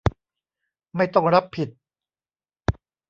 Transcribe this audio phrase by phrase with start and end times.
[0.95, 1.69] ไม่ต้องรับผิด